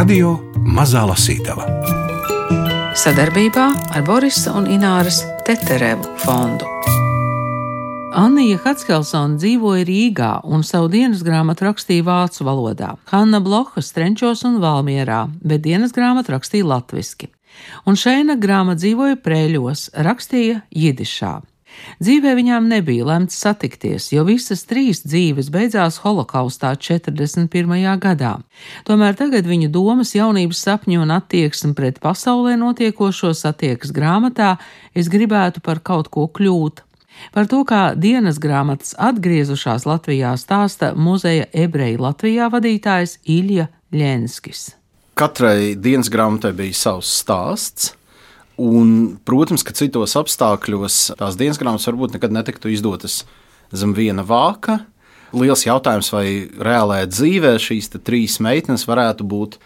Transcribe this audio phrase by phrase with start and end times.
[0.00, 0.30] Radio
[0.64, 1.66] Mazā Lasītava
[2.96, 6.64] sadarbībā ar Borisa un Ināras Teterevu fondu.
[8.16, 14.56] Anija Hatskelsona dzīvoja Rīgā un savu dienas grāmatu rakstīja vācu valodā, Hanna Bloha Strenčos un
[14.64, 17.28] Valmierā, bet dienas grāmatu rakstīja latviski.
[17.84, 21.42] Un Šeina grāmata dzīvoja Prēļos, rakstīja Jidišā.
[22.00, 27.48] Dzīvē viņām nebija lemts satikties, jo visas trīs dzīves beidzās holokaustā 41.
[28.00, 28.36] gadā.
[28.88, 34.56] Tomēr tagad viņu domas, jaunības sapņi un attieksme pret pasaulē notiekošo satiekas grāmatā
[34.94, 36.84] es gribētu par kaut ko kļūt.
[37.34, 44.70] Par to, kā dienas grāmatas atgriezušās Latvijā stāsta muzeja ebreju Latvijā vadītājs Ilja Ļenskis.
[45.20, 47.90] Katrai dienas grāmatai bija savs stāsts,
[48.60, 53.22] Un, protams, ka citos apstākļos tās dienas grāmatas varbūt nekad netiktu izdotas
[53.72, 54.82] zem viena vāka.
[55.32, 56.26] Liels jautājums, vai
[56.58, 59.60] reālajā dzīvē šīs trīs meitenes varētu būt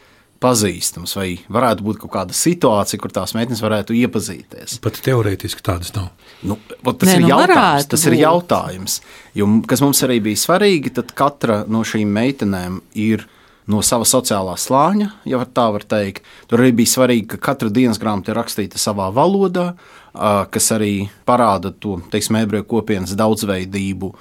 [0.44, 4.76] pazīstamas, vai varētu būt kaut kāda situācija, kur tās meitenes varētu iepazīties.
[4.84, 6.10] Pat teorētiski tādas nav.
[6.44, 8.22] Nu, tas, Nē, ir nu jautājums, tas ir būt.
[8.26, 8.98] jautājums.
[9.38, 13.24] Jo, kas mums arī bija svarīgi, tad katra no šīm meitenēm ir
[13.70, 16.24] no sava sociālā slāņa, ja tā var teikt.
[16.50, 19.72] Tur arī bija svarīgi, ka katra dienas grāmata ir rakstīta savā valodā,
[20.14, 24.12] kas arī parāda to ebreju kopienas daudzveidību.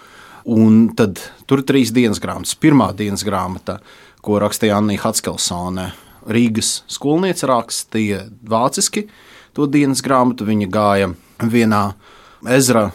[0.54, 2.56] Un tad tur ir trīs dienas grāmatas.
[2.60, 3.80] Pirmā dienas grāmata,
[4.24, 5.92] ko rakstīja Anna Hatskelsone,
[6.24, 9.08] Rīgas skolniece rakstīja vāciski
[9.56, 10.48] to dienas grāmatu.
[10.48, 11.84] Viņa gāja vienā
[12.52, 12.90] Ezra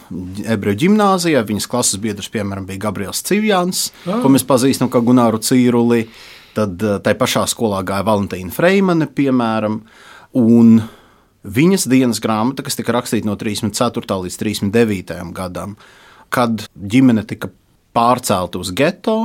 [0.45, 1.41] ebreju gimnājā.
[1.45, 4.19] Viņas klases biedrs, piemēram, bija Gabriels Civjans, oh.
[4.21, 6.05] ko mēs pazīstam kā Gunāru Cīruli.
[6.59, 9.79] Tad tai pašā skolā gāja Valentīna Freimane, piemēram.
[10.39, 10.79] Un
[11.47, 14.17] viņas dienas grāmata, kas tika rakstīta no 34.
[14.25, 15.19] līdz 39.
[15.37, 15.77] gadam,
[16.33, 17.51] kad ģimene tika
[17.95, 19.21] pārcelta uz geto.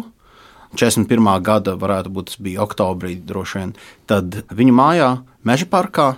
[0.74, 1.26] 41.
[1.46, 3.74] gada, varētu būt tas bija oktobrī, droši vien.
[4.10, 5.10] Tad viņa mājā,
[5.44, 6.14] Meža parkā,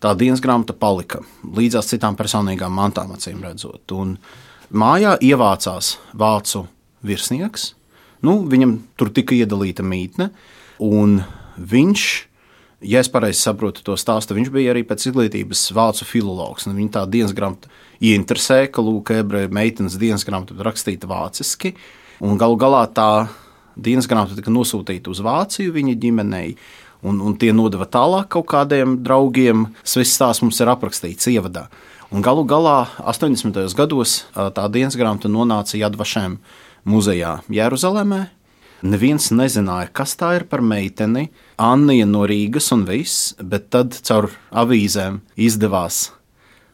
[0.00, 3.84] tā dienas grāmata palika līdzās citām personīgām mantām, acīm redzot.
[3.92, 4.16] Un
[4.72, 6.64] mājā ievācās vācu
[7.04, 7.74] virsnieks.
[8.22, 10.30] Nu, viņam tur tika iedalīta mītne,
[10.82, 11.20] un
[11.58, 12.04] viņš,
[12.86, 16.68] ja es pareizi saprotu to stāstu, viņš bija arī pēc izglītības vācu filologs.
[16.70, 17.70] Viņa tā dienas grāmata
[18.02, 21.74] ieinteresēja, ka Lūk, ebreju meitenes dienas grāmata rakstīta vāciski,
[22.22, 23.10] un galu galā tā
[23.76, 26.56] dienas grāmata tika nosūtīta uz Vāciju viņa ģimenei
[27.02, 29.66] un, un tie nodeva tālāk kaut kādiem draugiem.
[29.82, 31.66] Viss tās mums ir aprakstīts ievadā.
[32.12, 33.56] Un galu galā 80.
[33.76, 36.36] gados tā dienas grāmata nonāca Jadvašēm
[36.88, 38.22] muzejā Jeruzalemē.
[38.82, 44.32] Neviens nezināja, kas tā ir par meiteni, Anna no Rīgas un viss, bet tad caur
[44.50, 46.08] avīzēm izdevās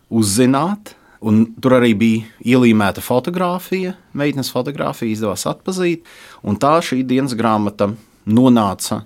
[0.08, 0.94] uzzināt.
[1.18, 6.06] Un tur arī bija ielīmēta fotografija, meitenes fotografija, izdevās atpazīt.
[6.62, 7.90] Tā šī dienas grāmata
[8.24, 9.02] nonāca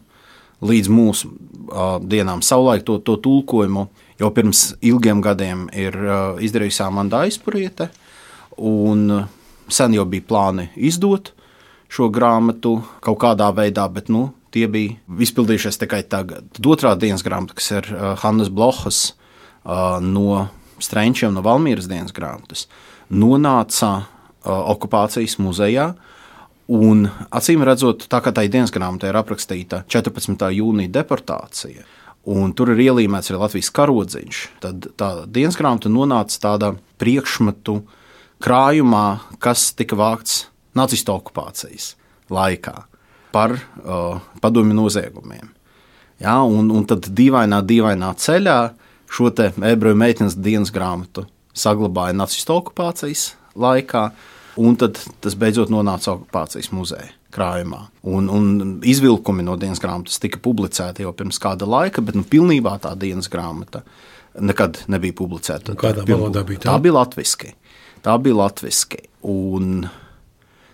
[0.62, 2.42] līdz mūsu uh, dienām.
[2.44, 3.86] Savulaik to, to tulkojumu
[4.20, 7.88] jau pirms ilgiem gadiem ir uh, izdarījusi Amanda Aizpuriete.
[8.60, 9.08] Un
[9.68, 11.32] sen jau bija plāni izdot
[11.92, 14.96] šo grāmatu kaut kādā veidā, bet nu, tie bija
[15.26, 16.48] izpildījušies tikai tagad.
[16.56, 20.46] Tad otrā dienas grāmata, kas ir uh, Hannes Blohas uh, no
[20.82, 22.66] Strenčiem, no Valmīras dienas grāmatas,
[23.12, 24.04] nonāca uh,
[24.74, 25.92] okupācijas muzejā.
[26.72, 30.46] Un, acīm redzot, tā kā tā dienas grāmatā ir aprakstīta 14.
[30.56, 31.84] jūnija deportācija,
[32.32, 36.70] un tur ir ielīmēts arī Latvijas karodziņš, tad tā dienas grāmata nonāca tādā
[37.02, 37.82] priekšmetu
[38.42, 39.06] krājumā,
[39.42, 40.46] kas tika vākts
[40.78, 41.92] nacistu okupācijas
[42.32, 42.74] laikā
[43.32, 45.50] par uh, padomju noziegumiem.
[46.22, 48.58] Ja, un, un tad dīvainā, dīvainā ceļā
[49.12, 51.26] šo ebreju meitenes dienas grāmatu
[51.56, 54.06] saglabāja nacistu okupācijas laikā,
[54.60, 57.86] un tas beidzot nonāca okupācijas muzeja krājumā.
[58.12, 62.76] Un, un izvilkumi no dienas grāmatas tika publicēti jau pirms kāda laika, bet nu, pilnībā
[62.84, 63.82] tā dienas grāmata
[64.40, 65.72] nekad nebija publicēta.
[65.72, 66.70] Un kādā valodā bija tā?
[66.70, 67.54] Tā bija latviski.
[68.02, 69.04] Tā bija latviski.
[69.22, 69.86] Un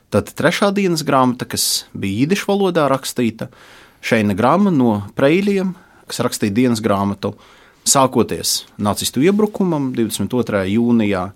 [0.08, 3.50] tad trešā dienas grāmata, kas bija īdišu valodā rakstīta,
[4.00, 5.74] šeina grāmata no preļiem,
[6.08, 7.34] kas rakstīja dienas grāmatu
[7.88, 10.64] sākoties nacistu iebrukumam 22.
[10.72, 11.26] jūnijā,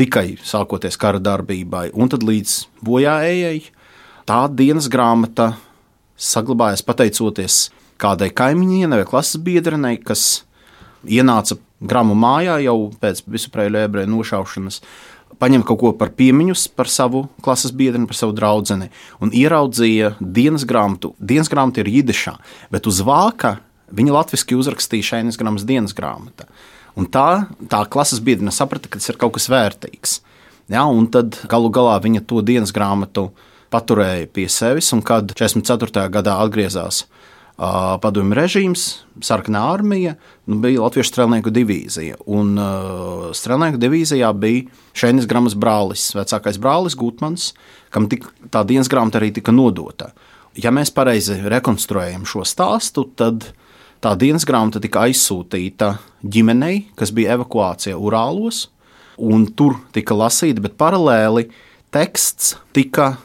[0.00, 3.64] tikai sākoties kara darbībai, un tad līdz bojājējai.
[4.28, 5.54] Tā dienas grāmata
[6.20, 7.62] saglabājās pateicoties
[8.00, 10.44] kādai kaimiņienei vai klases biedrenei, kas
[11.04, 14.80] ienāca grāmatu mājā jau pēc vispārējo ebreju nošaušanas,
[15.38, 18.88] paņem kaut ko par piemiņu par savu klases biedru, par savu draugu,
[19.20, 21.14] un ieraudzīja dienas grāmatu.
[21.18, 22.36] Dienas grāmata ir jidišā,
[22.70, 23.58] bet uz vāka
[23.94, 26.48] viņa latviešu uzrakstīja šeit grāmatas dienas grāmata.
[26.98, 30.20] Un tā, tā klases biedrene saprata, ka tas ir kaut kas vērtīgs.
[30.70, 33.30] Ja, un tad galu galā viņa to dienas grāmatu
[33.70, 36.06] paturēja pie sevis, un kad 44.
[36.10, 37.04] gadā atgriezās
[38.00, 38.84] padomju režīms,
[39.24, 40.14] sarkanā armija,
[40.48, 42.16] nu, bija Latviešu strēlnieku divīzija.
[42.32, 44.64] Un uh, strēlnieku divīzijā bija
[44.96, 47.50] Šēnis Gramas brālis, vecākais brālis Gutmans,
[47.92, 50.14] kam tik, tā dienas grāmata arī tika nodota.
[50.56, 53.50] Ja mēs pareizi rekonstruējam šo stāstu, tad
[54.00, 55.92] tā dienas grāmata tika aizsūtīta
[56.24, 58.70] ģimenei, kas bija evakuācijā Urālos,
[59.20, 61.50] un tur tika lasīta, bet paralēli
[61.92, 63.18] teksts tika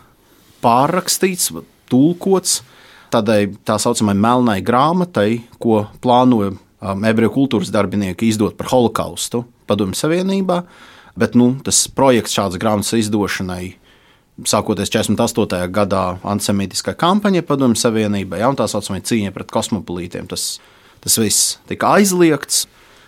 [0.65, 1.53] pārrakstīts,
[1.87, 2.59] tulkots
[3.13, 9.97] tādai tā saucamai melnai grāmatai, ko plānoja um, ebreju kultūras darbinieki izdot par holokaustu Padomju
[9.97, 10.61] Savienībā.
[11.15, 13.75] Bet nu, tas projekts šādas grāmatas izdošanai
[14.43, 15.61] sākoties 48.
[15.71, 20.27] gadā antisemītiskai kampaņai Padomju Savienībai, ja, un tā saucamā cīņa pret kosmopolītiem.
[20.31, 20.57] Tas,
[21.03, 22.65] tas viss tika aizliegts.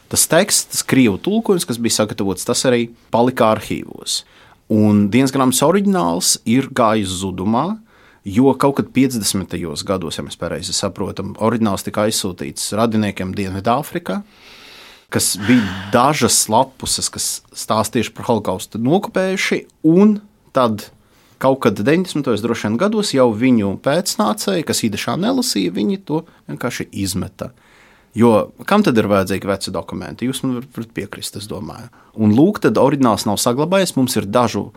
[0.08, 4.22] Tas teksts, tas krievu tulkojums, kas bija sagatavots, tas arī palika arhīvos.
[4.72, 7.74] Un dienas grāmatas oriģināls ir gājis zudumā,
[8.28, 9.56] jo kaut kad 50.
[9.88, 14.22] gados, ja mēs pareizi saprotam, oriģināls tika aizsūtīts radiniekiem Dienvidāfrikā
[15.10, 17.42] kas bija dažas lapuses, kas
[17.92, 20.20] tieši par holokaustu nokopējuši, un
[20.56, 20.90] tad
[21.40, 22.28] kaut kad 90.
[22.42, 27.52] droši vien gados jau viņu pēcnācēji, kas īpašā nelasīja, viņi to vienkārši izmeta.
[28.18, 30.26] Jo kam tad ir vajadzīgi veci dokumenti?
[30.26, 31.92] Jūs man varat piekrist, es domāju.
[32.18, 33.94] Un lūk, tad oriģināls nav saglabājies.
[33.94, 34.72] Mums ir dažu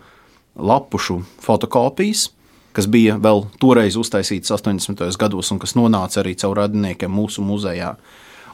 [0.53, 2.27] lapušu fotokopijas,
[2.75, 5.03] kas bija vēl toreiz uztaisītas 80.
[5.19, 7.95] gados un kas nonāca arī caur radiniekiem mūsu muzejā.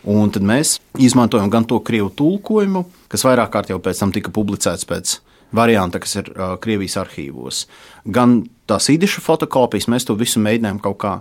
[0.08, 4.32] Un tad mēs izmantojam gan to krievu tulkojumu, kas vairāk kārt jau pēc tam tika
[4.34, 5.18] publicēts pēc
[5.56, 7.66] varianta, kas ir uh, Krievijas arhīvos,
[8.06, 9.90] gan tās īdiša fotokopijas.
[9.92, 11.14] Mēs to visu mēģinājām kaut kā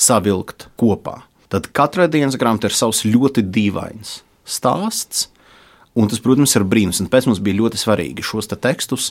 [0.00, 1.20] savilkt kopā.
[1.50, 5.28] Tad katrai dienas grāmatai ir savs ļoti dīvains stāsts,
[5.98, 7.00] un tas, protams, ir brīnums.
[7.02, 9.10] Un pēc mums bija ļoti svarīgi šos te tekstus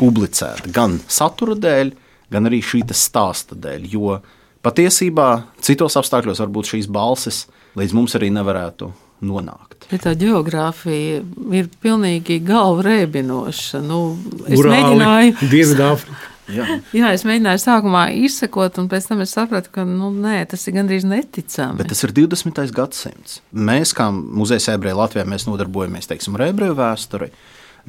[0.00, 3.88] publicēt gan satura dēļ, gan arī šī stāsta dēļ.
[3.92, 4.20] Jo
[4.66, 5.28] patiesībā
[5.62, 7.44] citos apstākļos varbūt šīs balsis
[7.78, 8.90] līdz mums arī nevarētu
[9.26, 9.86] nonākt.
[9.90, 11.20] Bet tā geogrāfija
[11.56, 13.82] ir pilnīgi galva rēbinoša.
[13.84, 14.00] Nu,
[14.46, 15.36] es Urāli, mēģināju.
[15.52, 16.32] Dienvidāfrika.
[16.46, 16.66] Jā.
[16.94, 20.76] Jā, es mēģināju sākumā izsekot, un pēc tam es sapratu, ka nu, nē, tas ir
[20.76, 21.80] gandrīz neticami.
[21.80, 22.60] Bet tas ir 20.
[22.74, 23.40] gadsimts.
[23.50, 27.32] Mēs, kā muzeja ebreji Latvijā, mēs nodarbojamies teiksim, ar ebreju vēsturi,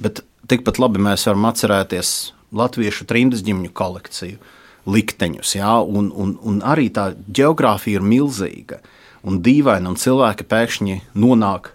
[0.01, 2.15] bet tikpat labi mēs varam atcerēties
[2.55, 4.37] latviešu trimdas ģimņu kolekciju,
[4.87, 5.55] likteņus.
[5.57, 8.79] Jā, un, un, un arī tā geogrāfija ir milzīga
[9.27, 11.73] un dīvaina, un cilvēki pēkšņi nonāk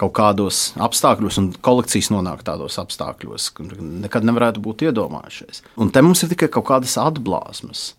[0.00, 5.62] kaut kādos apstākļos, un kolekcijas nonāk tādos apstākļos, ka nekad nevarētu būt iedomājušies.
[5.78, 7.92] Un te mums ir tikai kaut kādas atblāzmas.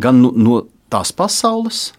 [0.00, 0.62] Gan no, no
[0.92, 1.90] tās pasaules,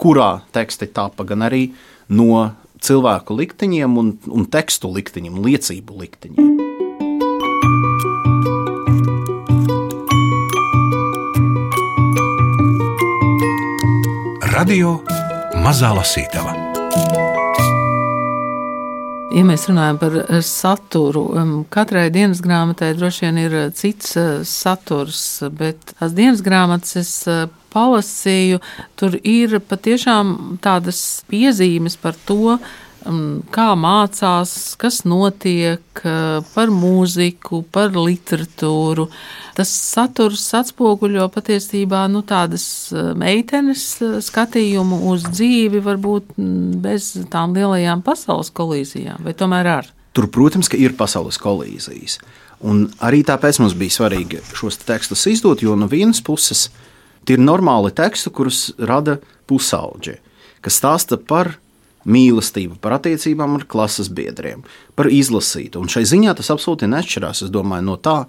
[0.00, 1.72] kurā teksti tapa, gan arī
[2.12, 6.69] no cilvēku likteņiem un, un tekstu likteņiem, liecību likteņiem.
[14.60, 14.98] Radio
[15.64, 16.50] Mazā Lasītava.
[19.32, 21.22] Ja mēs runājam par eh, saturu,
[21.72, 25.22] katrai dienas grāmatai droši vien ir eh, cits eh, saturs,
[25.56, 27.14] bet tās dienas grāmatas es
[27.72, 28.60] palasīju,
[29.00, 31.00] tur ir patiešām tādas
[31.32, 32.58] piezīmes par to,
[33.54, 36.02] kā mācās, kas notiek,
[36.54, 39.08] par mūziku, par literatūru.
[39.56, 42.64] Tas saturs atspoguļo patiesībā nu, tādas
[43.18, 43.86] meitenes
[44.24, 49.90] skatījumu uz dzīvi, varbūt mm, bez tām lielajām pasaules kolīzijām, vai tomēr ar.
[50.16, 52.18] Tur, protams, ir pasaules kolīzijas.
[52.66, 56.68] Un arī tāpēc mums bija svarīgi šos tekstus izdot, jo no vienas puses
[57.24, 60.18] tie ir normāli teksti, kurus rada pusauģi,
[60.64, 61.54] kas stāsta par
[62.08, 64.64] mīlestību, par attiecībām ar klases biedriem,
[64.96, 65.82] par izlasītu.
[65.82, 68.22] Un šai ziņā tas absolūti neatšķirās domāju, no tā,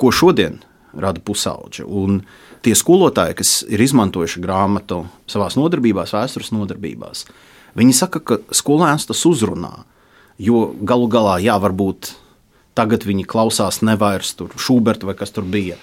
[0.00, 0.60] ko šodien
[0.94, 1.86] rada pusauģi.
[1.86, 2.22] Un
[2.64, 7.26] tie skolotāji, kas ir izmantojuši grāmatu savā nodarbībās, vēstures nodarbībās,
[7.78, 9.72] viņi saka, ka skolēns tas uzrunā.
[10.38, 12.10] Jo galu galā, jā, varbūt
[12.78, 15.76] tagad viņi klausās nevairs Šuberta vai kas tur bija,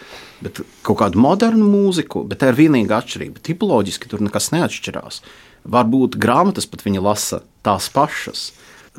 [0.43, 3.43] bet kaut kādu modernu mūziku, bet tā ir vienīgā atšķirība.
[3.45, 5.21] Tipoloģiski tur nekas neatšķirās.
[5.71, 8.49] Varbūt grāmatas pat viņa lasa tās pašas.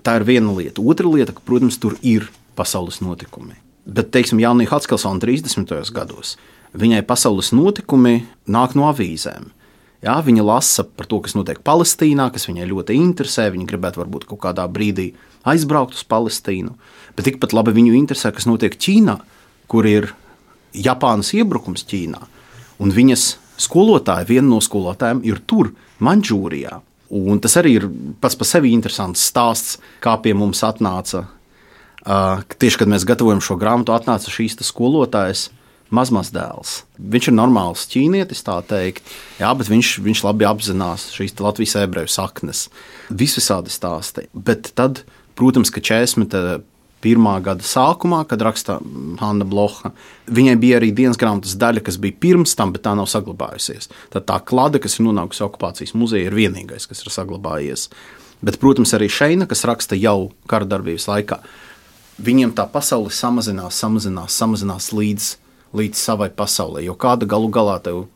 [0.02, 0.80] Tā ir viena lieta.
[0.80, 3.58] Otra lieta, ka, protams, tur ir pasaules notikumi.
[3.84, 5.74] Bet, teiksim, Jānis Haskelsona 30.
[5.92, 6.36] gados
[6.72, 9.50] viņai pasaules notikumi nāk no avīzēm.
[10.02, 13.46] Jā, viņa lasa par to, kas notiek Palestīnā, kas viņai ļoti interesē.
[13.54, 15.12] Viņa gribētu varbūt kaut kādā brīdī
[15.46, 16.74] aizbraukt uz Palestīnu.
[17.14, 19.20] Bet tikpat labi viņu interesē, kas notiek Ķīnā,
[19.70, 20.10] kur ir
[20.74, 22.18] Japānas iebrukums Ķīnā.
[22.82, 23.28] Un viņas
[23.62, 25.70] skolotāja, viena no skolotājiem, ir tur,
[26.02, 26.80] Mančūrijā.
[27.14, 27.86] Un tas arī ir
[28.18, 31.28] pats par sevi interesants stāsts, kā pie mums atnāca.
[32.02, 35.52] Uh, tieši kad mēs gatavojam šo grāmatu, atnāca šīs skolotājas
[35.94, 36.82] mazmazdēls.
[36.98, 39.06] Viņš ir normāls ķīnietis, tā teikt,
[39.40, 42.66] jā, bet viņš, viņš labi apzinās šīs Latvijas ebreju saknes.
[43.12, 44.28] Visvisādi stāsti.
[44.32, 45.04] Bet tad,
[45.38, 46.64] protams, ka 40
[47.02, 48.78] pirmā gada sākumā, kad raksta
[49.20, 49.90] Hanna Blocha.
[50.30, 53.90] Viņai bija arī dienas grāmatas daļa, kas bija pirms tam, bet tā nav saglabājusies.
[54.14, 57.88] Tad tā klāde, kas ir nonākusi okupācijas muzejā, ir vienīgais, kas ir saglabājies.
[58.42, 61.38] Bet, protams, arī Šeina, kas raksta jau kara darbības laikā,
[62.22, 65.28] viņiem tā pasaule samazinās, samazinās, samazinās līdz,
[65.76, 66.82] līdz savai pasaulē.
[66.84, 68.06] Jo kāda galu galā tev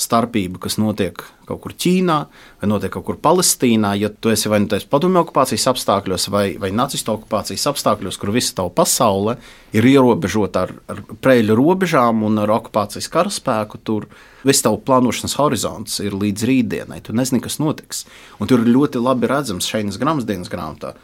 [0.00, 2.16] starpība, kas notiek kaut kur Ķīnā
[2.60, 6.44] vai notiek kaut kur Palestīnā, ja tu esi vai nu tādā padomju okupācijas apstākļos, vai,
[6.62, 9.36] vai nacistu okupācijas apstākļos, kur visa tava pasaule
[9.76, 14.08] ir ierobežota ar, ar preļu robežām un ar okupācijas karaspēku, tur
[14.46, 17.02] viss tavs plānošanas horizonts ir līdz rītdienai.
[17.04, 18.06] Tu nezini, kas notiks.
[18.40, 20.94] Un tur ļoti labi redzams šeit grāmatdienas grāmatā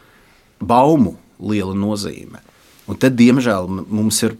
[0.63, 2.41] baumu liela nozīme.
[2.87, 4.37] Un te, diemžēl, mums ir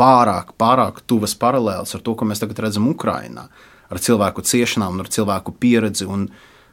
[0.00, 3.46] pārāk, pārāk tuvas paralēlas ar to, ko mēs tagad redzam Ukrajinā,
[3.90, 6.28] ar cilvēku ciešanām, ar cilvēku pieredzi un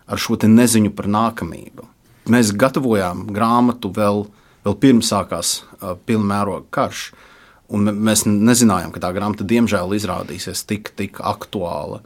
[0.08, 1.88] ar šo neziņu par nākamību.
[2.32, 4.26] Mēs gatavojām grāmatu vēl,
[4.66, 7.10] vēl pirms sākās uh, pilna mēroga karš,
[7.72, 12.02] un mēs nezinājām, ka tā grāmata diemžēl izrādīsies tik, tik aktuāla.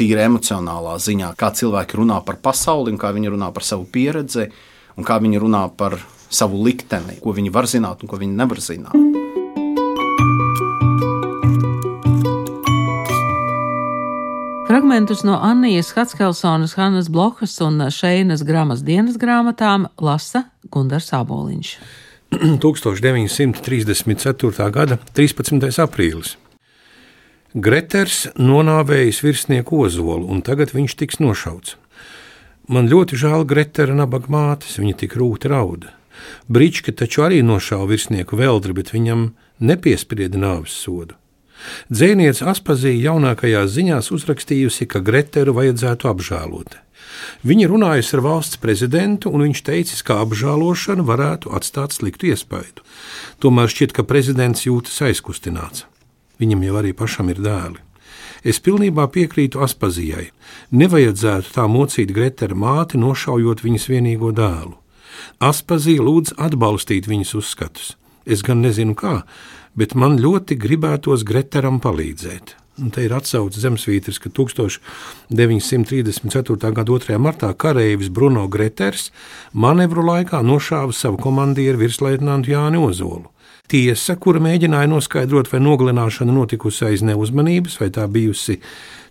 [0.00, 4.48] Tīri emocionālā ziņā, kā cilvēki runā par pasauli, kā viņi runā par savu pieredzi
[4.96, 5.98] un kā viņi runā par
[6.32, 9.19] savu likteni, ko viņi var zināt un ko viņi nevar zināt.
[14.70, 21.72] Fragmentus no Annijas Hatskelsonas, Hannas Blokas un Šeinas grāmatas dienas grāmatām lasa Gundars Aboliņš.
[22.62, 24.70] 1934.
[24.70, 25.74] gada 13.
[25.82, 26.38] aprīlis.
[27.50, 31.74] Greters nonāvējis virsnieku ozolu, un tagad viņš tiks nošauts.
[32.70, 35.90] Man ļoti žēl Gretera nabaga mātes, viņa tik rūti rauda.
[36.46, 41.18] Brička taču arī nošāva virsnieku veldri, bet viņam nepiesprieda nāves sodu.
[41.92, 46.78] Dzēniece Aspazīja jaunākajās ziņās uzrakstījusi, ka Greteru vajadzētu apžēlot.
[47.44, 52.84] Viņa runājusi ar valsts prezidentu, un viņš teicis, ka apžēlošana varētu atstāt sliktu iespaidu.
[53.42, 55.86] Tomēr šķiet, ka prezidents jūtas aizkustināts.
[56.40, 57.80] Viņam jau arī pašam ir dēli.
[58.40, 60.30] Es pilnībā piekrītu Aspazijai.
[60.72, 64.78] Nevajadzētu tā mocīt Gretera māti, nošaujot viņas vienīgo dēlu.
[65.44, 67.90] Aspazija lūdz atbalstīt viņas uzskatus.
[68.24, 69.22] Es gan nezinu, kā,
[69.78, 72.56] bet man ļoti gribētos Greteram palīdzēt.
[72.80, 76.72] Un te ir atsaucis Zemesvītris, ka 1934.
[76.72, 77.18] gada 2.
[77.20, 79.10] martā kareivis Bruno Greters
[79.52, 83.28] manevru laikā nošāva savu komandieru virsleitnantu Jāni Ozolu.
[83.70, 88.58] Tiesa, kura mēģināja noskaidrot, vai nogalināšana notikusi aiz neuzmanības, vai tā bijusi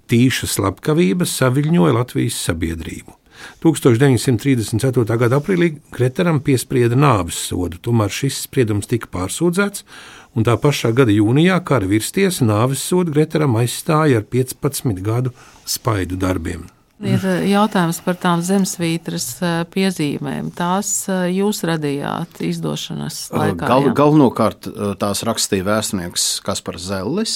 [0.09, 3.13] tīša slepkavība, saviļņoja Latvijas sabiedrību.
[3.63, 5.17] 1934.
[5.21, 9.85] gada aprīlī Greteram piesprieda nāves sodu, tomēr šis spriedums tika pārsūdzēts,
[10.39, 15.33] un tā pašā gada jūnijā kara virstiesa nāves sodu Greteram aizstāja ar 15 gadu
[15.67, 16.67] spaidu darbiem.
[16.99, 20.49] Ir eh, jautājums par tām zemesvītras eh, piezīmēm.
[20.55, 23.67] Tās eh, jūs radījāt izdošanas laikā.
[23.69, 24.67] Gal, galvenokārt
[24.99, 27.35] tās rakstīja vēsturnieks Kaspars Zellis,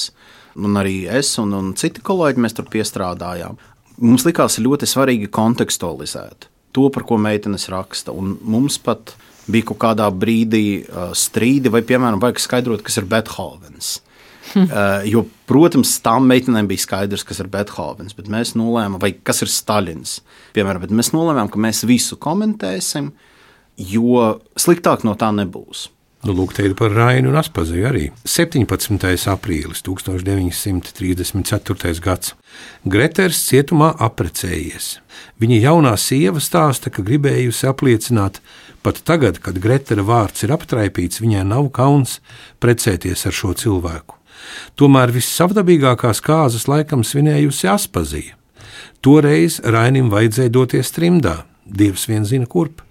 [0.60, 3.56] un arī es un, un citi kolēģi mēs tur piestrādājām.
[4.04, 8.12] Mums likās ļoti svarīgi kontekstualizēt to, par ko meitenes raksta.
[8.12, 9.16] Un mums pat
[9.52, 13.96] bija kaut kādā brīdī uh, strīdi, vai, piemēram, vajag skaidrot, kas ir Beethovens.
[14.54, 14.68] Hm.
[14.68, 19.44] Uh, jo, protams, tām meitenēm bija skaidrs, kas ir Beethovens, bet mēs nolēmām, vai kas
[19.46, 20.20] ir Staļins.
[20.56, 23.12] Piemēram, bet mēs nolēmām, ka mēs visu komentēsim,
[23.80, 25.88] jo sliktāk no tā nebūs.
[26.24, 28.06] Nu, lūk, te ir par Rainu un Aspaziju arī.
[28.24, 28.64] 17.
[29.28, 32.00] aprīlis 1934.
[32.06, 32.32] gads.
[32.88, 35.04] Greters cietumā aprecējies.
[35.44, 38.40] Viņa jaunā sieva stāsta, ka gribējusi apliecināt,
[38.84, 42.12] pat tagad, kad Gretera vārds ir aptraipīts, viņai nav kauns
[42.64, 44.14] precēties ar šo cilvēku.
[44.80, 48.34] Tomēr vissavdabīgākās kārtas laikam svinējusi Aspazija.
[49.04, 52.82] Toreiz Rainim vajadzēja doties trimdā, Dievs vien zina kurp.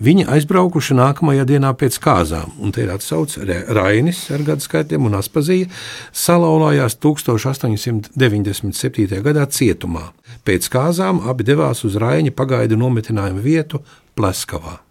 [0.00, 3.42] Viņi aizbraukuši nākamajā dienā pēc kāzām, un te ir atsauce
[3.74, 5.66] Rainis ar gadu skaitiem un Aspazija
[6.14, 9.22] salauzās 1897.
[9.26, 10.04] gadā cietumā.
[10.46, 13.82] Pēc kāzām abi devās uz Raini pagaidu nometinājumu vietu
[14.14, 14.89] Pleskavā.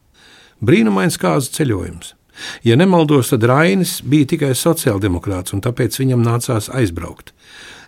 [0.66, 2.16] Brīnumains kāzu ceļojums.
[2.64, 7.34] Ja nemaldos, tad Rainis bija tikai sociāldemokrāts, un tāpēc viņam nācās aizbraukt.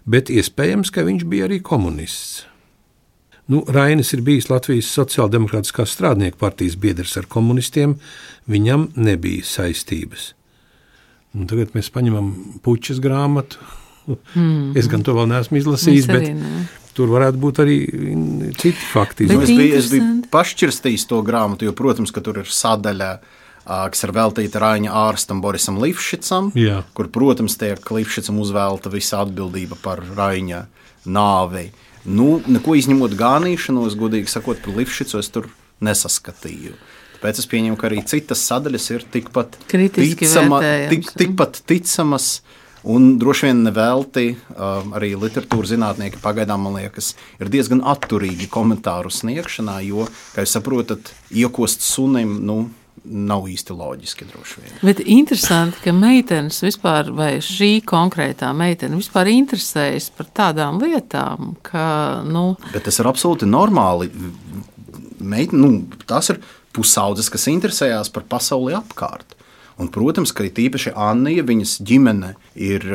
[0.03, 2.45] Bet iespējams, ka viņš bija arī komunists.
[3.51, 7.97] Nu, Rainis ir bijis Latvijas Sociāldemokrātiskās strādnieku partijas biedrs ar komunistiem,
[8.47, 10.31] viņam nebija saistības.
[11.35, 12.31] Un tagad mēs paņemam
[12.63, 13.59] puķis grāmatu.
[14.35, 14.71] Mm.
[14.79, 16.63] Es gan to vēl neesmu izlasījis, bet ne.
[16.95, 17.77] Tur varētu būt arī
[18.59, 19.29] citi fakti.
[19.31, 23.13] Es biju, es biju pašķirstījis to grāmatu, jo, protams, ka tur ir sadaļa
[23.61, 26.81] kas ir veltīta Raņa ārstam Borisam Lifšicam, Jā.
[26.97, 30.63] kur, protams, tiek Lifšicam uzvēlta visa atbildība par Raņa
[31.05, 31.67] nāvi.
[32.09, 35.51] Nu, neko izņemot gānīšanos, godīgi sakot, par Lifšicu es tur
[35.85, 36.73] nesaskatīju.
[37.19, 42.39] Tāpēc es pieņemu, ka arī citas sadaļas ir tikpat, Kritiski ticama, tik, tikpat ticamas.
[42.83, 49.11] Un droši vien nevelti uh, arī literatūras zinātnieki pagaidām, man liekas, ir diezgan atturīgi komentāru
[49.13, 52.63] sniegšanā, jo, kā jūs saprotat, iekost sunim, nu,
[53.03, 54.25] nav īsti loģiski.
[54.29, 54.73] droši vien.
[54.81, 62.21] Bet interesanti, ka meitenes vispār, vai šī konkrētā meitene vispār interesējas par tādām lietām, ka,
[62.25, 64.11] nu, Bet tas ir absolūti normāli.
[65.21, 66.41] Meit, nu, tās ir
[66.73, 69.37] pusaudzes, kas interesējās par pasauli apkārt.
[69.79, 72.85] Un, protams, ka ir tīpaši Anna, viņas ģimene ir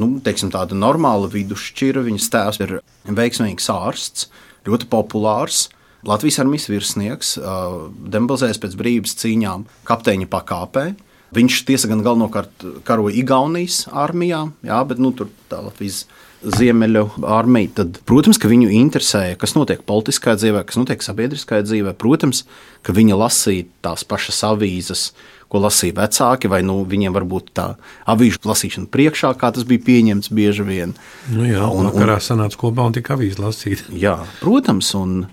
[0.00, 2.04] nu, teiksim, tāda normāla vidusšķira.
[2.06, 4.28] Viņas tēvs ir veiksmīgs ārsts,
[4.68, 5.68] ļoti populārs.
[6.04, 7.54] Latvijas armijas virsnieks, ā,
[8.12, 10.90] demobilizējies pēc brīvības cīņām, kapteiņa pakāpē.
[11.34, 16.04] Viņš tiesa gan galvenokārt karoja Igaunijas armijā, jā, bet nu, tur tā Latvijas
[16.44, 17.72] ziemeļu armija.
[17.80, 21.94] Tad, protams, ka viņu interesēja, kas notiek politiskajā dzīvē, kas notiek sabiedriskajā dzīvē.
[21.98, 22.44] Protams,
[22.84, 25.08] ka viņa lasīja tās pašas avīzes,
[25.54, 27.68] ko lasīja vecāki, vai nu, viņiem varbūt tā
[28.10, 30.92] avīžu lasīšana priekšā, kā tas bija pieņemts bieži vien.
[31.30, 33.86] Nu, jā, Un- vakarā sanāca kopā un tika avīzi lasīt.
[34.04, 35.24] Jā, protams, un,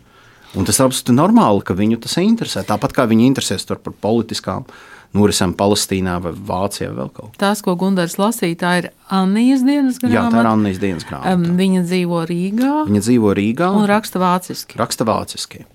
[0.55, 2.61] un tas ir absolūti normāli, ka viņu tas interesē.
[2.69, 4.69] Tāpat kā viņi interesēs par politiskām
[5.11, 7.39] norisēm Palestīnā vai Vācijā vai vēl kaut kur.
[7.41, 10.53] tās, ko Gunārs lasīja, tā ir Annijas dienas Jā, tā ir grāmata.
[10.53, 11.51] Annas dienas grāmata.
[11.59, 14.79] Viņa dzīvo Rīgā Viņa dzīvo Rīgā un raksta vāciski.
[14.79, 15.65] raksta vāciski.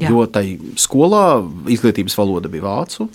[0.00, 0.08] Jā.
[0.12, 0.46] Jo tai
[0.80, 1.20] skolā
[1.72, 3.10] izglītības valoda bija vācu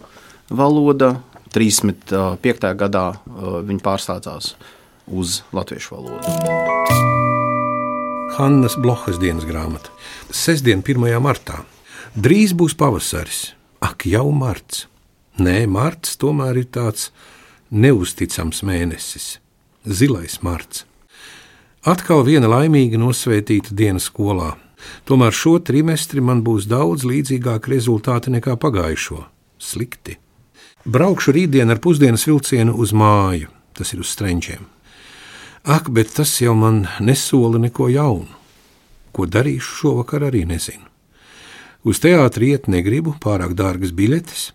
[0.51, 1.15] valoda.
[1.51, 2.69] 35.
[2.79, 4.53] gadā uh, viņa pārstāvās
[5.11, 6.61] uz latviešu valodu.
[8.37, 9.91] Hannas Blohas dienas grāmata.
[10.31, 11.19] Sestdien, 1.
[11.19, 11.65] martā.
[12.15, 13.51] Drīz būs pavasaris.
[13.83, 14.85] Ak, jau marts.
[15.41, 17.09] Nē, marts tomēr ir tāds
[17.71, 19.39] neusticams mēnesis.
[19.83, 20.85] Zilais marts.
[21.81, 24.53] Atkal viena laimīga nosvētīta diena skolā.
[25.05, 29.23] Tomēr šo trimestri man būs daudz līdzīgāki rezultāti nekā pagājušo.
[29.61, 30.17] Slikti.
[30.85, 34.63] Braukšu rītdien ar pusdienas vilcienu uz māju, tas ir uz strenčiem.
[35.61, 38.39] Ak, bet tas jau man nesola neko jaunu.
[39.13, 40.87] Ko darīšu šovakar, arī nezinu.
[41.85, 44.47] Uz teātri iet negribu, pārāk dārgas biļetes,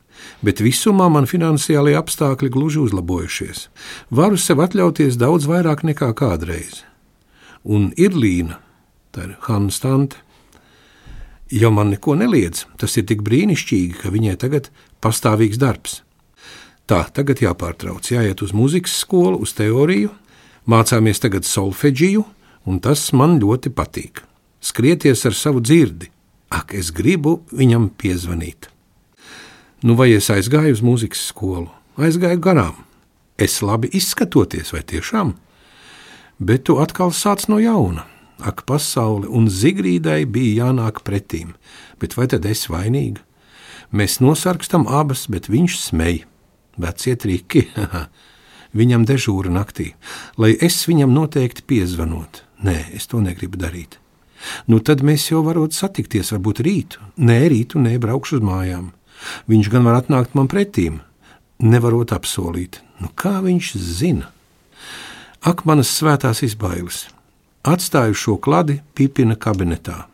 [0.43, 3.69] bet visumā man finansiālie apstākļi gluži uzlabojušies.
[4.11, 6.83] Varu sev atļauties daudz vairāk nekā kādreiz.
[7.63, 8.59] Un ir Līna,
[9.15, 10.19] tā ir Hanna Stante.
[11.55, 16.01] Jau man neko neliedz, tas ir tik brīnišķīgi, ka viņai tagad pastāvīgs darbs.
[16.87, 20.13] Tā, tagad jāpārtrauc, jāiet uz muzikas skolu, uz teoriju,
[20.71, 22.23] mācāmies tagad solfeģiju,
[22.71, 24.23] un tas man ļoti patīk.
[24.63, 26.13] Skrieties ar savu dzirdi,
[26.55, 28.69] ak, es gribu viņam piezvanīt.
[29.83, 31.73] Nu, vai es aizgāju uz muzikas skolu?
[31.99, 32.79] Aizgāju garām.
[33.35, 35.35] Es labi izskatoties, vai tiešām?
[36.39, 38.07] Bet tu atkal sāc no jauna.
[38.39, 41.55] Ak, pasaule, un Zigrīdai bija jānāk pretīm,
[41.99, 43.25] bet vai tad es vainīga?
[43.91, 46.31] Mēs nosargstam abas, bet viņš smēja.
[46.77, 47.67] Vecie triki,
[48.79, 49.95] viņam dežūra naktī,
[50.37, 52.43] lai es viņam noteikti piezvanot.
[52.65, 53.99] Nē, es to negribu darīt.
[54.69, 57.03] Nu, tad mēs jau varam satikties, varbūt rītu.
[57.17, 58.91] Nē, rītu nebraukšu uz mājām.
[59.51, 61.01] Viņš gan var atnākt man pretīm,
[61.59, 62.81] nevarot apsolīt.
[63.01, 64.31] Nu, kā viņš zina?
[65.47, 67.07] Ak, manas svētās izbailes!
[67.67, 70.05] Atstāju šo kladi pipina kabinetā.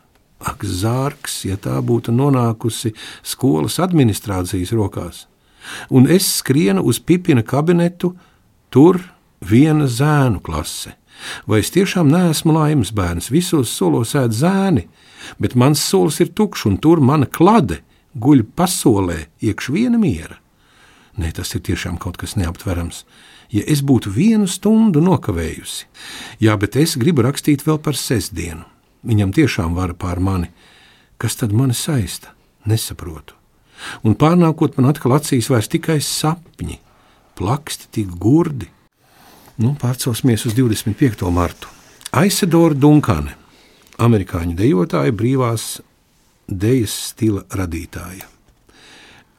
[0.43, 5.27] Ak, zārks, ja tā būtu nonākusi skolas administrācijas rokās.
[5.89, 8.13] Un es skrienu uz pipina kabinetu,
[8.69, 8.99] tur
[9.41, 10.95] viena zēnu klase.
[11.47, 14.87] Vai es tiešām neesmu laimes bērns, visos solos ēd zēni,
[15.39, 17.81] bet mans solis ir tukšs, un tur mana klade
[18.13, 20.39] guļ pasolē, iekš viena miera.
[21.17, 23.03] Nē, tas ir tiešām kaut kas neaptverams.
[23.53, 25.85] Ja es būtu vienu stundu nokavējusi,
[26.41, 28.65] jā, bet es gribu rakstīt vēl par sestdienu.
[29.05, 30.49] Viņam tiešām vara pār mani.
[31.21, 32.33] Kas tad mani saista?
[32.65, 33.35] Nesaprotu.
[34.03, 36.79] Un pārnākot man atkal acīs vairs tikai sapņi,
[37.39, 38.69] plaksti tik gurdi.
[39.61, 41.29] Nu, pārcelsimies uz 25.
[41.33, 41.69] martu.
[42.13, 43.35] Aisedora Dunkane,
[44.01, 45.81] amerikāņu dejotāja, brīvās
[46.47, 48.29] dejas stila radītāja.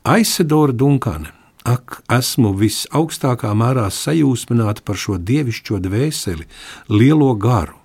[0.05, 1.31] Aisedora Dunkane,
[1.65, 6.45] ak, esmu visaugstākā mērā sajūsmināta par šo dievišķo dvēseli,
[6.93, 7.79] lielo garu.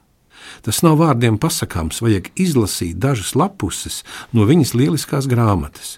[0.66, 4.02] Tas nav vārdiem pasakāms, vajag izlasīt dažas lapuses
[4.36, 5.98] no viņas lieliskās grāmatas.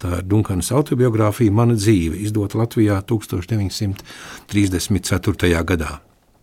[0.00, 5.64] Tā ir Dunkanas autobiogrāfija Mana dzīve, izdota Latvijā 1934.
[5.68, 6.00] gadā.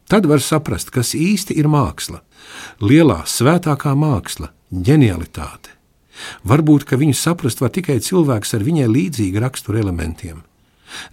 [0.07, 2.21] Tad var saprast, kas īsti ir māksla.
[2.79, 5.69] Lielā, svētākā māksla, ģenialitāte.
[6.47, 10.37] Varbūt, ka viņu saprast var tikai cilvēks ar viņai līdzīgu raksturu elementiem.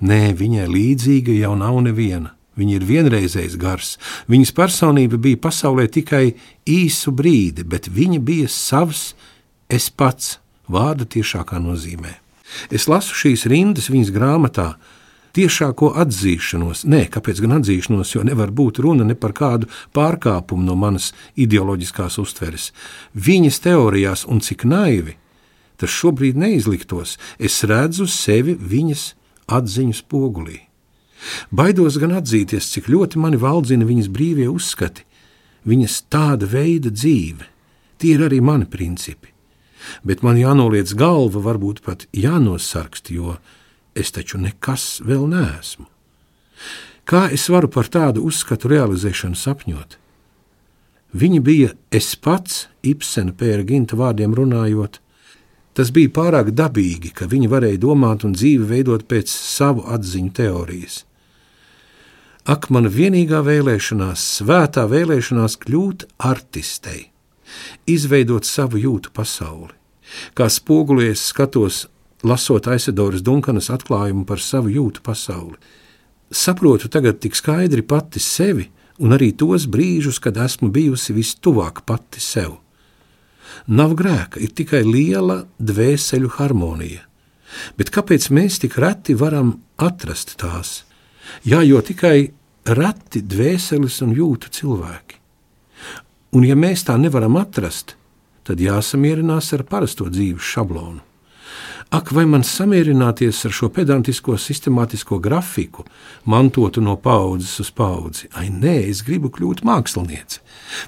[0.05, 2.31] Nē, viņai līdzīga jau nav neviena.
[2.55, 3.99] Viņa ir vienreizējs gars.
[4.31, 6.39] Viņas personība bija pasaulē tikai
[6.71, 9.15] īsu brīdi, bet viņa bija savs
[9.67, 10.39] es pats,
[10.71, 12.24] vārda tiešākā nozīmē.
[12.71, 14.75] Es lasu šīs rindas viņas grāmatā,
[15.35, 16.85] tiešāko atzīšanos.
[16.87, 22.21] Nē, kāpēc gan atzīšanos, jo nevar būt runa ne par kādu pārkāpumu no manas ideoloģiskās
[22.23, 22.71] uztveres.
[23.14, 25.19] Viņas teorijās un cik naivi
[25.77, 29.09] tas šobrīd neizliktos, es redzu sevi viņas
[29.51, 30.61] atziņu spogulī.
[31.51, 35.05] Baidos gan atzīties, cik ļoti mani valdzina viņas brīvie uzskati,
[35.69, 37.49] viņas tāda veida dzīve.
[37.99, 39.34] Tie ir arī mani principi.
[40.03, 43.37] Bet man jānoliec galva, varbūt pat jānosarkst, jo
[43.94, 45.87] es taču nekas vēl neesmu.
[47.05, 49.99] Kā es varu par tādu uzskatu realizēšanu sapņot?
[51.14, 54.99] Viņa bija es pats, Ibsena pēra ginta vārdiem runājot,
[55.75, 61.01] Tas bija pārāk dabīgi, ka viņi varēja domāt un dzīvi veidot pēc savu atziņu teorijas.
[62.47, 67.09] Ak, mana vienīgā vēlēšanās, svētā vēlēšanās kļūt artistei,
[67.87, 69.73] izveidot savu jūtu pasauli.
[70.37, 71.87] Kā spogulies skatos,
[72.25, 75.57] lasot Aisedoras Dunkanas atklājumu par savu jūtu pasauli.
[76.35, 82.23] Saprotu tagad tik skaidri pati sevi un arī tos brīžus, kad esmu bijusi vistuvāk pati
[82.23, 82.59] sev.
[83.67, 87.05] Nav grēka, ir tikai liela dvēseli harmonija.
[87.79, 90.83] Bet kāpēc mēs tik reti varam atrast tās?
[91.47, 92.33] Jā, jo tikai
[92.67, 95.21] reti dvēseles un jūtu cilvēki.
[96.35, 97.94] Un ja mēs tā nevaram atrast,
[98.42, 101.03] tad jāsamierinās ar parasto dzīves šablonu.
[101.94, 105.85] Ak, vai man samierināties ar šo pedantisko, sistemātisko grafiku,
[106.27, 108.27] mantotu no paudzes uz paudzi?
[108.35, 110.40] Ai, nē, es gribu kļūt mākslinieci,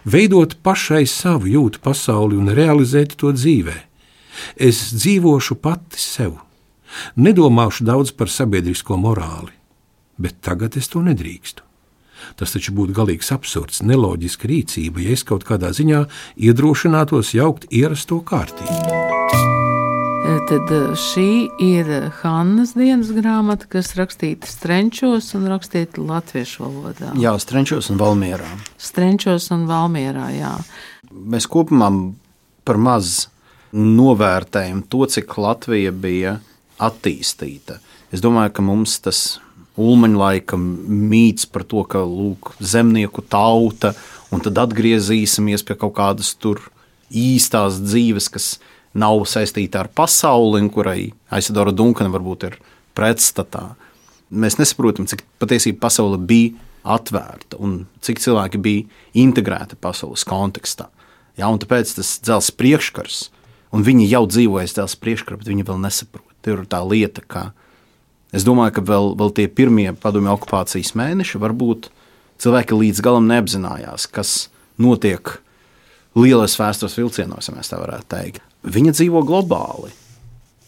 [0.08, 3.76] veidot pašai savu jūtu pasauli un realizēt to dzīvē.
[4.56, 6.40] Es dzīvošu pati sev,
[7.14, 9.54] nedomāšu daudz par sabiedrisko morāli,
[10.18, 11.65] bet tagad es to nedrīkstu.
[12.40, 16.06] Tas taču būtu galīgs absurds, neloģiska rīcība, ja es kaut kādā ziņā
[16.48, 19.04] iedrošinātos jaukt ierasto kārtību.
[20.46, 21.30] Tad eh, šī
[21.62, 21.88] ir
[22.20, 27.08] Hannas dienas grāmata, kas rakstīta strenčos un rakstīta latviešu valodā.
[27.18, 28.46] Jā, strenčos un valmierā.
[28.78, 30.52] Strenčos un valmierā, jā.
[31.10, 31.88] Mēs kopumā
[32.66, 33.26] par maz
[33.74, 36.36] novērtējam to, cik Latvija bija
[36.78, 37.80] attīstīta.
[38.14, 39.24] Es domāju, ka mums tas
[39.80, 43.94] ulmaņa laika mīts par to, ka lūk, zemnieku tauta,
[44.32, 46.62] un tad atgriezīsimies pie kaut kādas tur
[47.12, 48.48] īstās dzīves, kas
[48.96, 52.58] nav saistīta ar pasauli, kurai Aizsadora Dunkana varbūt ir
[52.96, 53.74] pretstatā.
[54.32, 58.86] Mēs nesaprotam, cik patiesībā pasaule bija atvērta un cik cilvēki bija
[59.18, 60.88] integrēti pasaules kontekstā.
[61.36, 63.26] Ja, tāpēc tas dzelzs priekškars,
[63.76, 66.24] un viņi jau dzīvojas dzelzs priekškarā, bet viņi vēl nesaprot.
[66.46, 67.50] Tur ir tā lieta, ka
[68.36, 71.90] es domāju, ka vēl, vēl tie pirmie padomju okupācijas mēneši varbūt
[72.42, 74.34] cilvēki līdz galam neapzinājās, kas
[74.80, 75.38] notiek
[76.16, 79.92] lielos vēstures vilcienos, ja mēs tā varētu teikt viņa dzīvo globāli.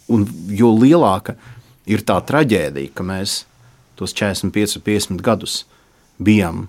[0.09, 1.35] Un jo lielāka
[1.89, 3.43] ir tā traģēdija, ka mēs
[3.99, 5.63] tos 45, 50 gadus
[6.23, 6.67] bijām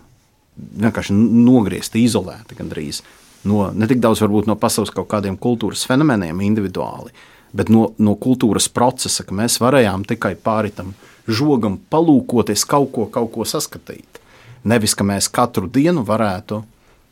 [0.57, 3.03] vienkārši nogriezti, izolēti gandrīz
[3.47, 7.13] no ne tik daudz no pasaules kaut kādiem kultūras fenomeniem individuāli,
[7.53, 10.93] bet no, no kultūras procesa, ka mēs varējām tikai pāri tam
[11.27, 14.21] žogam palūkoties, kaut ko, kaut ko saskatīt.
[14.67, 16.63] Nevis, ka mēs katru dienu varētu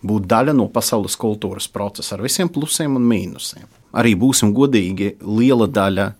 [0.07, 5.67] būt daļa no pasaules kultūras procesa ar visiem plusiem un mīnusiem arī būsim godīgi, liela
[5.67, 6.11] daļa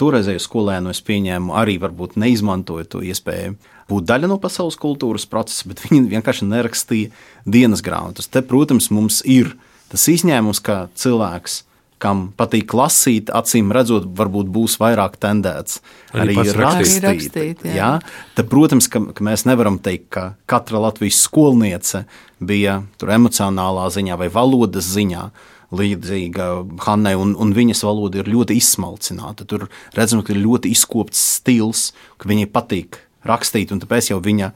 [0.00, 3.56] toreizēju skolēnu es pieņēmu, arī varbūt neizmantoja to iespēju
[3.90, 7.10] būt daļa no pasaules kultūras procesa, bet viņi vienkārši nerakstīja
[7.44, 8.30] dienas grāmatas.
[8.30, 9.52] Te, protams, mums ir
[9.92, 11.58] tas izņēmums, ka cilvēks,
[12.02, 17.06] kam patīk lasīt, acīm redzot, varbūt būs vairāk tendēts arī, arī rakstīt.
[17.06, 17.76] rakstīt jā.
[17.78, 17.90] Jā?
[18.36, 22.04] Tad, protams, ka, ka mēs nevaram teikt, ka katra Latvijas skolniece
[22.42, 25.28] bija emocionālā ziņā vai valodas ziņā
[25.72, 26.48] līdzīga
[26.84, 29.46] Hannai, un, un viņas valoda ir ļoti izsmalcināta.
[29.48, 34.52] Tur redzams, ka ir ļoti izkopts stils, ka viņai patīk rakstīt, un tāpēc jau viņa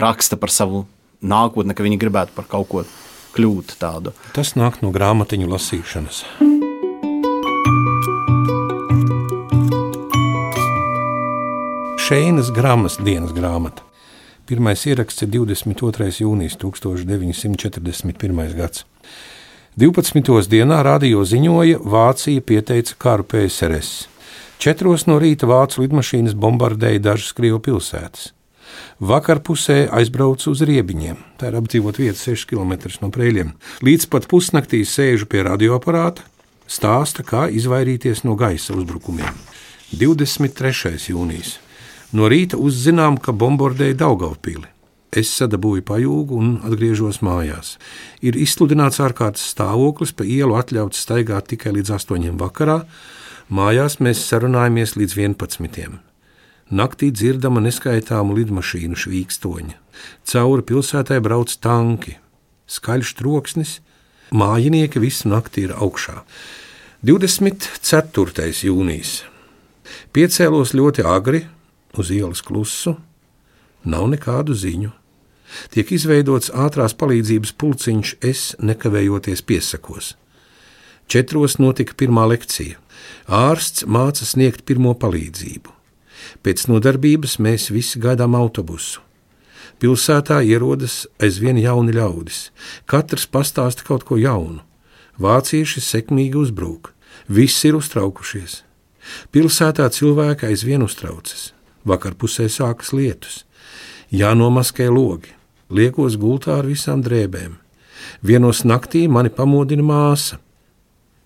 [0.00, 0.86] raksta par savu
[1.24, 2.84] nākotni, ka viņa gribētu par kaut ko
[3.34, 4.14] kļūt tādu.
[4.36, 6.24] Tas nāk no grāmatiņu lasīšanas.
[12.04, 13.80] Šeinas grāmatas dienas grāmata.
[14.44, 16.10] Pirmais ieraksts ir 22.
[16.20, 18.42] jūnijas 1941.
[18.58, 18.84] gads.
[19.80, 20.42] 12.
[20.52, 24.04] dienā radio ziņoja, Vācija pieteica karu PSRS.
[24.60, 28.34] Četros no rīta vācu lidmašīnas bombardēja dažas Krievu pilsētas.
[29.00, 33.56] Vakar pusē aizbraucu uz riebiņiem, tā ir apdzīvot vieta 6 km no prēļiem.
[33.80, 36.28] Līdz pat pusnaktī sēžu pie radioaparāta,
[36.68, 39.36] Stāsta, kā izvairīties no gaisa uzbrukumiem.
[39.92, 40.96] 23.
[41.12, 41.63] jūnijas.
[42.14, 44.68] No rīta uzzinām, ka bombardēja Daugaupīli.
[45.14, 47.76] Es sadabūju pajūgu un atgriežos mājās.
[48.22, 52.32] Ir izsludināts ārkārtas stāvoklis, pa ielu atļauts staigāt tikai līdz 8.
[52.38, 52.80] vakarā.
[53.50, 55.98] Mājās mēs sarunājamies līdz 11.
[56.74, 59.74] Naktī dzirdama neskaitāmu lidmašīnu švīkstoņa.
[60.30, 62.16] Cauri pilsētai brauc tanki,
[62.70, 63.74] skaļš troksnis,
[64.34, 66.22] mājinieki visu nakti ir augšā.
[67.04, 68.48] 24.
[68.64, 69.18] jūnijas.
[70.16, 71.44] Piecēlos ļoti agri,
[71.98, 72.96] uz ielas klusu,
[73.84, 74.92] nav nekādu ziņu
[75.74, 80.14] tiek izveidots ātrās palīdzības pulciņš, es nekavējoties piesakos.
[81.10, 82.78] Četros notika pirmā lekcija.
[83.28, 85.72] Ārsts māca sniegt pirmo palīdzību.
[86.44, 89.02] Pēc nodarbības mēs visi gaidām autobusu.
[89.82, 92.48] Pilsētā ierodas aizvien jauni ļaudis.
[92.88, 94.62] Katrs pastāsta kaut ko jaunu.
[95.20, 96.90] Vācieši sekmīgi uzbrūk,
[97.28, 98.62] visi ir uztraukušies.
[99.34, 101.53] Pilsētā cilvēki aizvien uztraucas.
[101.84, 103.42] Vakar pusē sākas lietus,
[104.12, 105.34] jānomaskē logi
[105.74, 107.56] liekos gultā ar visām drēbēm.
[108.22, 110.38] Vienos naktī mani pamodina māsa.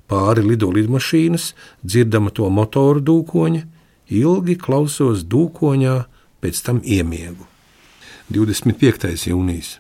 [0.09, 1.53] Pāri lido lidmašīnas,
[1.85, 3.63] dzirdama to motoru dūkoņa,
[4.09, 5.97] ilgi klausos dūkoņā,
[6.41, 7.45] pēc tam iemiegu.
[8.33, 9.29] 25.
[9.29, 9.79] jūnijas.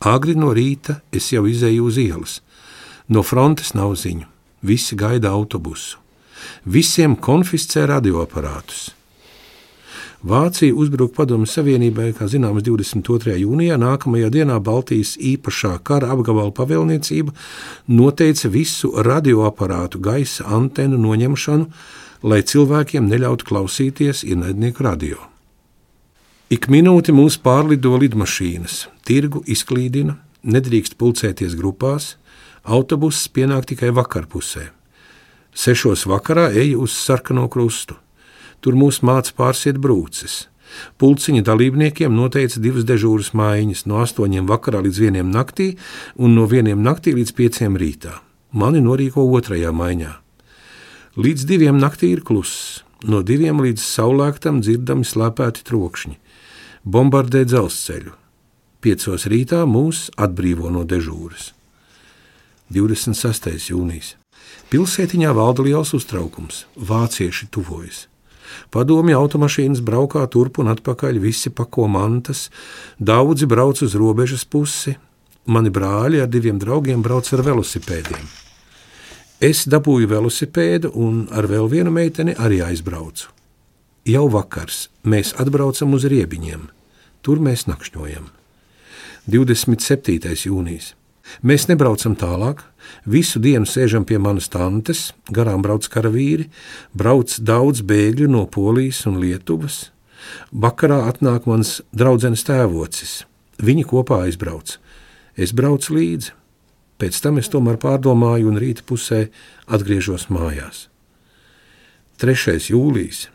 [0.00, 2.38] Agri no rīta es jau izēju uz ielas.
[3.10, 4.26] No frontes nav ziņu,
[4.62, 5.98] visi gaida autobusu.
[6.64, 8.99] Visiem konfiscē radioaparātus.
[10.20, 13.38] Vācija uzbruka Padomju Savienībai, kā zināms, 22.
[13.40, 13.78] jūnijā.
[13.80, 17.32] Nākamajā dienā Baltijas īpašā kara apgabala pavēlniecība
[17.88, 21.70] noteica visu radioaparātu gaisa antenu noņemšanu,
[22.28, 25.16] lai cilvēkiem neļautu klausīties ienaidnieku radio.
[26.52, 32.18] Ik minūti mūs pārlido lidmašīnas, tirgu izklīdina, nedrīkst pulcēties grupās,
[32.68, 34.68] autobuss pienāk tikai vakarpusē.
[35.56, 37.96] Sešos vakarā eju uz sarkano krustu.
[38.60, 40.46] Tur mūs māca pārsiet brūces.
[41.00, 45.72] Pulciņa dalībniekiem noteica divas dežūras maiņas, no 8 vakarā līdz 1 naktī
[46.16, 48.20] un no 1 naktī līdz 5 rītā.
[48.52, 50.12] Mani norīko otrajā maiņā.
[51.18, 56.16] Līdz diviem naktī ir kluss, no diviem līdz saulēktam dzirdami slēpēti trokšņi.
[56.84, 58.14] Bombardē dzelzceļu.
[58.80, 61.50] Piecos rītā mūs atbrīvo no dežūras.
[62.72, 63.50] 26.
[63.72, 64.14] jūnijas.
[64.70, 66.64] Pilsētiņā valda liels uztraukums.
[66.78, 68.06] Vācieši tuvojas.
[68.70, 72.48] Padomju automašīnas braukā turp un atpakaļ, visi pako mantas,
[72.98, 74.96] daudzi brauc uz robežas pusi,
[75.46, 78.28] mani brāļi ar diviem draugiem brauc ar velosipēdiem.
[79.40, 83.30] Es dabūju velosipēdu un ar vēl vienu meiteni arī aizbraucu.
[84.04, 86.68] Jau vakars mēs atbraucam uz riebiņiem,
[87.24, 88.28] tur mēs nakšņojam.
[89.30, 90.34] 27.
[90.46, 90.94] jūnijas.
[91.46, 92.62] Mēs nebraucam tālāk,
[93.06, 96.48] visu dienu sēžam pie manas tantes, garām brauc karavīri,
[96.92, 99.88] brauc daudz bēgļu no Polijas un Lietuvas.
[100.52, 103.24] Vakarā atnāk mans draugs tēvocis.
[103.60, 104.76] Viņi kopā aizbrauc.
[105.36, 106.36] Es braucu līdzi.
[107.00, 109.28] Pēc tam es tomēr pārdomāju un rīta pusē
[109.72, 110.88] atgriežos mājās.
[112.20, 112.58] 3.
[112.68, 113.28] jūlijas.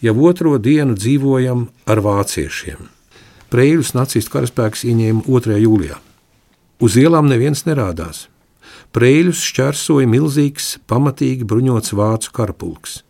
[0.00, 2.88] Jau otro dienu dzīvojam ar vāciešiem.
[3.52, 5.58] Prēļus nacistu karaspēks ieņēma 2.
[5.60, 5.98] jūlijā.
[6.80, 8.30] Uz ielām neviens nerādās.
[8.96, 13.02] Prēļus šķērsoja milzīgs, pamatīgi bruņots vācu karapulks.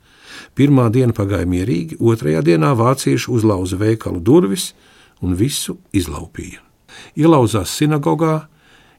[0.59, 4.73] Pirmā diena pagāja mierīgi, otrajā dienā vācieši uzlauza veikalu durvis
[5.23, 6.59] un visu izlaupīja.
[7.15, 8.49] Ielauzās sinagogā,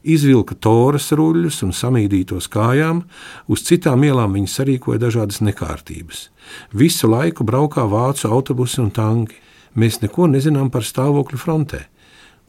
[0.02, 3.04] izvilka toras ruļļus un samīdītos kājām,
[3.52, 6.30] uz citām ielām viņi sarīkoja dažādas nekārtības.
[6.72, 9.36] Visu laiku braukā vācu autobusi un tanki.
[9.76, 11.86] Mēs neko nezinām par stāvokli frontē.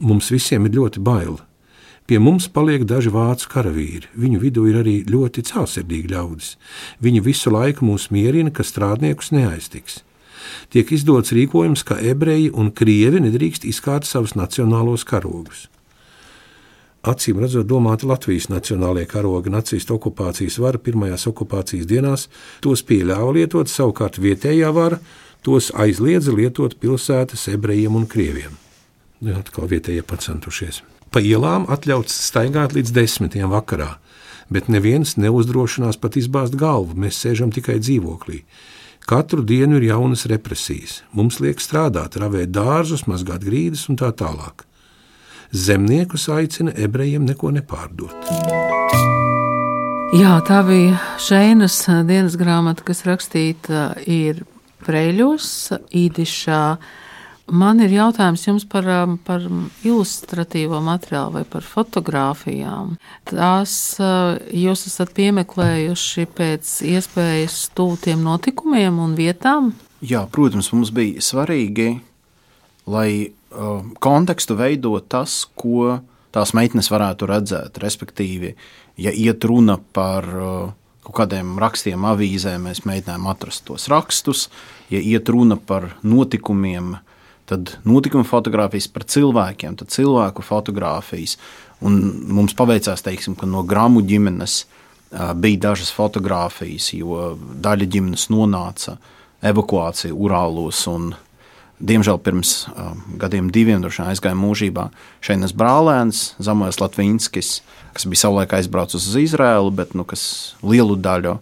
[0.00, 1.42] Mums visiem ir ļoti baili.
[2.04, 4.10] Pie mums paliek daži vācu karavīri.
[4.20, 6.50] Viņu vidū ir arī ļoti cēlsirdīgi ļaudis.
[7.00, 10.02] Viņi visu laiku mūs mierina, ka strādniekus neaiztiks.
[10.68, 15.70] Tiek izdots rīkojums, ka ebreji un krievi nedrīkst izkārt savus nacionālos karogus.
[17.04, 22.28] Acīm redzot, domāti Latvijas nacionālajie karogi nacistu okupācijas vara pirmajās okupācijas dienās,
[22.64, 25.00] tos pieļāva lietot, savukārt vietējā vara
[25.44, 28.56] tos aizliedza lietot pilsētas ebrejiem un krieviem.
[29.20, 30.84] Nu, atkal vietējie pacentušies.
[31.14, 33.92] Pa ielām atļauts staigāt līdz desmitiem vakarā,
[34.50, 38.40] bet neviens neuzdrošinās pat izbāzt galvu, mēs sēžam tikai dzīvoklī.
[39.06, 41.04] Katru dienu ir jaunas represijas.
[41.14, 44.64] Mums liek strādāt, ravēt dārzus, mazgāt grīdas un tā tālāk.
[45.54, 48.26] Zemniekus aicina ebrejiem neko nepārdot.
[50.18, 51.78] Jā, tā bija Šeinas
[52.10, 54.42] dienas grāmata, kas rakstīta ir
[54.82, 55.46] Preļos,
[55.94, 56.64] Īdišā
[57.52, 59.42] Man ir jautājums jums par, um, par
[59.84, 62.94] ilustratīvo materiālu vai par fotografijām.
[63.28, 69.74] Tās uh, jūs esat piemeklējuši pēc iespējas tūtiem notikumiem un vietām?
[70.04, 71.98] Jā, protams, mums bija svarīgi,
[72.88, 76.00] lai uh, kontekstu veidot tas, ko
[76.32, 77.76] tās meitenes varētu redzēt.
[77.84, 78.54] Respektīvi,
[78.96, 80.72] ja iet runa par uh,
[81.04, 84.48] kaut kādiem rakstiem, avīzēm, mēs mēģinājām atrast tos rakstus.
[84.88, 86.94] Ja iet runa par notikumiem,
[87.50, 91.36] tad notikuma fotografijas par cilvēkiem, tad cilvēku fotografijas.
[91.84, 91.98] Un
[92.32, 94.62] mums paveicās, teiksim, ka no grāmu ģimenes
[95.38, 98.96] bija dažas fotogrāfijas, jo daļa ģimenes nonāca
[99.44, 100.86] evakuācija Urālos.
[101.84, 104.86] Diemžēl pirms uh, gadiem diviem aizgāja mūžībā
[105.24, 111.34] Šeinas brālēns, Zamojas Latvijas, kas bija savulaik aizbraucis uz Izraēlu, bet nu, kas lielu daļu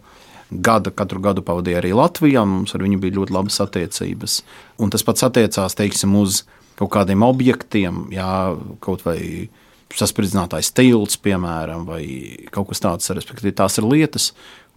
[0.65, 2.45] gada, katru gadu pavadīja arī Latvijā.
[2.49, 4.41] Mums ar viņu bija ļoti labas attiecības.
[4.83, 6.43] Un tas pats attiecās teiksim, uz
[6.79, 8.33] kaut kādiem objektiem, jā,
[8.85, 9.19] kaut vai
[9.93, 12.03] saspridzinātais tilts, piemēram, vai
[12.55, 13.13] kaut kas tāds.
[13.13, 14.31] Respektīvi, tās ir lietas,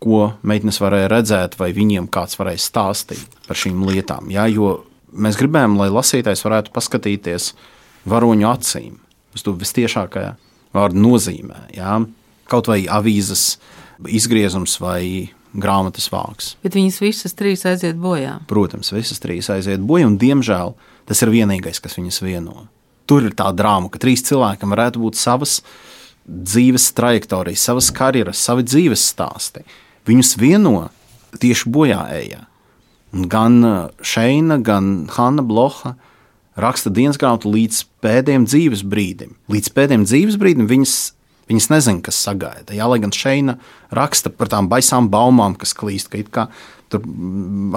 [0.03, 4.27] ko meitenes varēja redzēt, vai viņiem kāds varēja stāstīt par šīm lietām.
[4.33, 4.83] Jā, jo
[5.15, 7.53] mēs gribējām, lai lasītājs varētu paskatīties
[8.09, 8.99] varoņu acīm,
[9.35, 10.35] uz to visciešākajā
[10.75, 11.69] vārdu nozīmē.
[11.77, 11.97] Jā.
[12.51, 13.55] Kaut vai avīzes
[14.11, 16.53] izgriezums vai grāmatas vāks.
[16.65, 18.39] Bet viņas visas trīs aiziet bojā.
[18.49, 20.75] Protams, visas trīs aiziet bojā, un diemžēl
[21.09, 22.67] tas ir vienīgais, kas viņas vieno.
[23.09, 25.59] Tur ir tā drāma, ka trīs cilvēkam varētu būt savas
[26.25, 29.61] dzīves trajektorijas, savas karjeras, savi dzīves stāsti.
[30.09, 30.89] Viņus vieno
[31.41, 32.41] tieši bojā ejā.
[33.31, 33.61] Gan
[34.03, 35.93] Šeina, gan Hanna Bloha
[36.59, 39.35] raksta dienas grāmatu līdz pēdējiem dzīves brīdim.
[39.51, 40.95] Līdz pēdējiem dzīves brīdim viņas
[41.45, 42.73] Viņas nezina, kas sagaida.
[42.73, 43.59] Jā, lai gan Šeina
[43.93, 46.47] raksta par tām baisām baumām, kas klīst, ka it kā
[46.89, 47.05] tur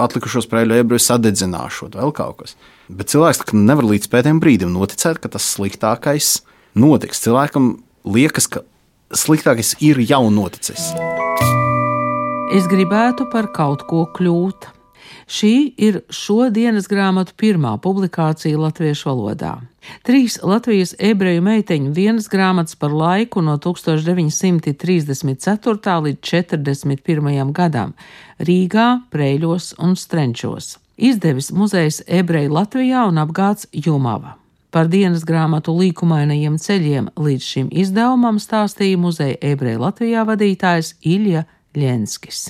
[0.01, 2.55] atlikušos prēļu ebreju sadedzināšot, vēl kaut kas.
[2.89, 6.39] Bet cilvēks nevar līdz pēdējiem brīdim noticēt, ka tas sliktākais
[6.73, 7.21] notiks.
[7.25, 7.75] Cilvēkam
[8.09, 8.65] liekas, ka
[9.13, 10.89] sliktākais ir jau noticis.
[12.49, 14.78] Es gribētu par kaut ko kļūt.
[15.29, 19.61] Šī ir šodienas grāmatu pirmā publikācija latviešu valodā.
[20.05, 26.01] Trīs Latvijas ebreju meiteņu dienas grāmatas par laiku no 1934.
[26.05, 27.51] līdz 41.
[27.53, 27.93] gadam
[28.39, 30.77] Rīgā, Prēļos un Strenčos.
[30.99, 34.35] Izdevis muzejs ebreju Latvijā un apgāds Jumava.
[34.69, 42.49] Par dienas grāmatu līkumainajiem ceļiem līdz šim izdevumam stāstīja muzeja ebreju Latvijā vadītājs Ilja Ļenskis.